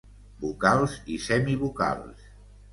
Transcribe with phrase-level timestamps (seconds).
[0.45, 2.29] Vocals i Semivocals.